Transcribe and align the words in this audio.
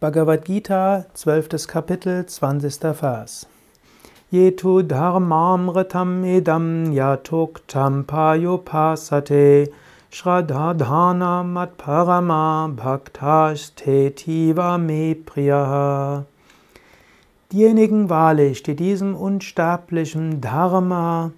Bhagavad 0.00 0.46
Gita, 0.46 1.04
12. 1.12 1.66
Kapitel, 1.66 2.24
20. 2.24 2.94
Vers. 2.94 3.46
Yetu 4.32 4.82
dharmamritam 4.82 6.24
idam 6.24 6.90
yatuktam 6.90 8.06
payupasate 8.06 9.70
shradhadhana 10.10 11.44
matparama 11.44 12.74
bhaktastetiva 12.74 14.78
me 14.78 15.14
priyaha. 15.14 16.24
Diejenigen 17.52 18.08
wahrlich, 18.08 18.62
die 18.62 18.76
diesem 18.76 19.14
unsterblichen 19.14 20.40
Dharma 20.40 21.32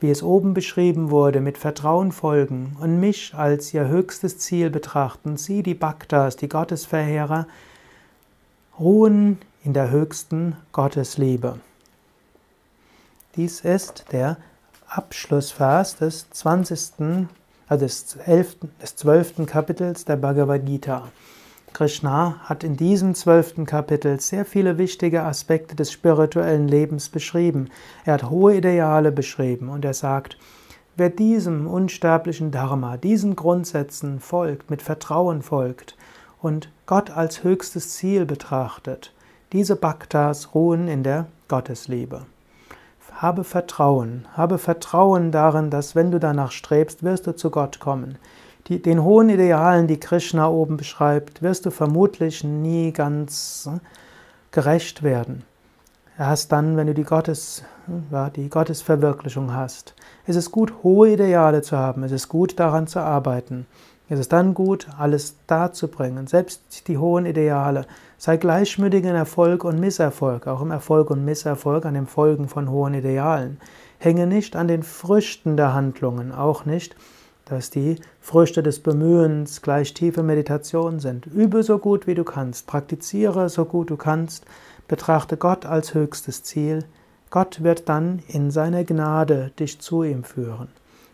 wie 0.00 0.10
es 0.10 0.22
oben 0.22 0.54
beschrieben 0.54 1.10
wurde, 1.10 1.40
mit 1.40 1.58
Vertrauen 1.58 2.12
folgen 2.12 2.76
und 2.80 3.00
mich 3.00 3.34
als 3.34 3.74
ihr 3.74 3.88
höchstes 3.88 4.38
Ziel 4.38 4.70
betrachten, 4.70 5.36
sie, 5.36 5.64
die 5.64 5.74
Bhaktas, 5.74 6.36
die 6.36 6.48
Gottesverheerer, 6.48 7.48
ruhen 8.78 9.38
in 9.64 9.72
der 9.72 9.90
höchsten 9.90 10.56
Gottesliebe. 10.72 11.58
Dies 13.34 13.60
ist 13.60 14.04
der 14.12 14.36
Abschlussvers 14.88 15.96
des 15.96 16.30
20., 16.30 17.28
also 17.66 17.84
des, 17.84 18.16
11., 18.24 18.56
des 18.80 18.96
12. 18.96 19.46
Kapitels 19.46 20.04
der 20.04 20.16
Bhagavad 20.16 20.64
Gita. 20.64 21.08
Krishna 21.72 22.36
hat 22.44 22.64
in 22.64 22.76
diesem 22.76 23.14
zwölften 23.14 23.66
Kapitel 23.66 24.20
sehr 24.20 24.44
viele 24.44 24.78
wichtige 24.78 25.22
Aspekte 25.24 25.76
des 25.76 25.92
spirituellen 25.92 26.66
Lebens 26.66 27.08
beschrieben. 27.08 27.68
Er 28.04 28.14
hat 28.14 28.30
hohe 28.30 28.56
Ideale 28.56 29.12
beschrieben 29.12 29.68
und 29.68 29.84
er 29.84 29.92
sagt, 29.92 30.38
wer 30.96 31.10
diesem 31.10 31.66
unsterblichen 31.66 32.50
Dharma, 32.50 32.96
diesen 32.96 33.36
Grundsätzen 33.36 34.20
folgt, 34.20 34.70
mit 34.70 34.82
Vertrauen 34.82 35.42
folgt 35.42 35.97
und 36.40 36.70
Gott 36.86 37.10
als 37.10 37.44
höchstes 37.44 37.90
Ziel 37.90 38.26
betrachtet, 38.26 39.12
diese 39.52 39.76
Bhaktas 39.76 40.54
ruhen 40.54 40.88
in 40.88 41.02
der 41.02 41.26
Gottesliebe. 41.48 42.26
Habe 43.12 43.44
Vertrauen, 43.44 44.26
habe 44.34 44.58
Vertrauen 44.58 45.32
darin, 45.32 45.70
dass 45.70 45.96
wenn 45.96 46.10
du 46.10 46.20
danach 46.20 46.52
strebst, 46.52 47.02
wirst 47.02 47.26
du 47.26 47.34
zu 47.34 47.50
Gott 47.50 47.80
kommen 47.80 48.18
die, 48.68 48.82
den 48.82 49.02
hohen 49.02 49.30
Idealen, 49.30 49.86
die 49.86 49.98
Krishna 49.98 50.48
oben 50.48 50.76
beschreibt, 50.76 51.42
wirst 51.42 51.66
du 51.66 51.70
vermutlich 51.70 52.44
nie 52.44 52.92
ganz 52.92 53.68
gerecht 54.50 55.02
werden. 55.02 55.44
Erst 56.18 56.52
dann, 56.52 56.76
wenn 56.76 56.88
du 56.88 56.94
die, 56.94 57.04
Gottes, 57.04 57.62
hm, 57.86 58.06
die 58.34 58.50
Gottesverwirklichung 58.50 59.54
hast. 59.54 59.94
Es 60.26 60.36
ist 60.36 60.50
gut, 60.50 60.72
hohe 60.82 61.12
Ideale 61.12 61.62
zu 61.62 61.76
haben. 61.76 62.02
Es 62.02 62.12
ist 62.12 62.28
gut, 62.28 62.58
daran 62.58 62.86
zu 62.86 63.00
arbeiten. 63.00 63.66
Es 64.08 64.18
ist 64.18 64.32
dann 64.32 64.54
gut, 64.54 64.88
alles 64.98 65.36
darzubringen, 65.46 66.26
selbst 66.26 66.88
die 66.88 66.98
hohen 66.98 67.26
Ideale. 67.26 67.86
Sei 68.16 68.36
gleichmütig 68.36 69.04
in 69.04 69.14
Erfolg 69.14 69.64
und 69.64 69.78
Misserfolg, 69.78 70.46
auch 70.46 70.62
im 70.62 70.70
Erfolg 70.70 71.10
und 71.10 71.24
Misserfolg, 71.24 71.84
an 71.84 71.94
dem 71.94 72.06
Folgen 72.06 72.48
von 72.48 72.70
hohen 72.70 72.94
Idealen. 72.94 73.60
Hänge 73.98 74.26
nicht 74.26 74.56
an 74.56 74.68
den 74.68 74.82
Früchten 74.82 75.56
der 75.56 75.74
Handlungen, 75.74 76.32
auch 76.32 76.64
nicht 76.64 76.96
dass 77.48 77.70
die 77.70 77.96
Früchte 78.20 78.62
des 78.62 78.80
Bemühens 78.80 79.62
gleich 79.62 79.94
tiefe 79.94 80.22
Meditation 80.22 81.00
sind. 81.00 81.26
Übe 81.26 81.62
so 81.62 81.78
gut 81.78 82.06
wie 82.06 82.14
du 82.14 82.24
kannst, 82.24 82.66
praktiziere 82.66 83.48
so 83.48 83.64
gut 83.64 83.90
du 83.90 83.96
kannst, 83.96 84.44
betrachte 84.86 85.36
Gott 85.36 85.66
als 85.66 85.94
höchstes 85.94 86.42
Ziel. 86.42 86.84
Gott 87.30 87.62
wird 87.62 87.88
dann 87.88 88.22
in 88.28 88.50
seiner 88.50 88.84
Gnade 88.84 89.50
dich 89.58 89.80
zu 89.80 90.02
ihm 90.02 90.24
führen. 90.24 90.68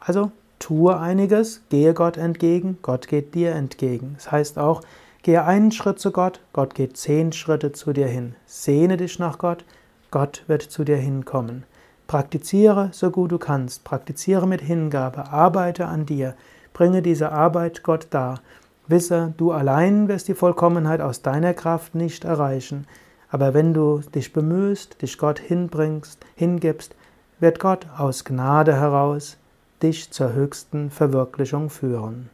Also 0.00 0.30
tue 0.58 0.98
einiges, 0.98 1.62
gehe 1.68 1.94
Gott 1.94 2.16
entgegen, 2.16 2.78
Gott 2.82 3.08
geht 3.08 3.34
dir 3.34 3.52
entgegen. 3.52 4.12
Das 4.14 4.30
heißt 4.30 4.58
auch, 4.58 4.82
gehe 5.22 5.44
einen 5.44 5.72
Schritt 5.72 5.98
zu 5.98 6.12
Gott, 6.12 6.40
Gott 6.52 6.74
geht 6.74 6.96
zehn 6.96 7.32
Schritte 7.32 7.72
zu 7.72 7.92
dir 7.92 8.06
hin. 8.06 8.34
Sehne 8.46 8.96
dich 8.96 9.18
nach 9.18 9.38
Gott, 9.38 9.64
Gott 10.10 10.44
wird 10.46 10.62
zu 10.62 10.84
dir 10.84 10.96
hinkommen. 10.96 11.64
Praktiziere 12.06 12.90
so 12.92 13.10
gut 13.10 13.32
du 13.32 13.38
kannst, 13.38 13.84
praktiziere 13.84 14.46
mit 14.46 14.60
Hingabe, 14.60 15.32
arbeite 15.32 15.86
an 15.86 16.06
dir, 16.06 16.34
bringe 16.72 17.02
diese 17.02 17.32
Arbeit 17.32 17.82
Gott 17.82 18.06
dar. 18.10 18.40
Wisse, 18.86 19.34
du 19.36 19.50
allein 19.50 20.06
wirst 20.06 20.28
die 20.28 20.34
Vollkommenheit 20.34 21.00
aus 21.00 21.22
deiner 21.22 21.54
Kraft 21.54 21.96
nicht 21.96 22.24
erreichen, 22.24 22.86
aber 23.28 23.54
wenn 23.54 23.74
du 23.74 24.00
dich 24.14 24.32
bemühst, 24.32 25.02
dich 25.02 25.18
Gott 25.18 25.40
hinbringst, 25.40 26.24
hingibst, 26.36 26.94
wird 27.40 27.58
Gott 27.58 27.86
aus 27.96 28.24
Gnade 28.24 28.74
heraus 28.76 29.36
dich 29.82 30.10
zur 30.10 30.32
höchsten 30.32 30.90
Verwirklichung 30.90 31.70
führen. 31.70 32.30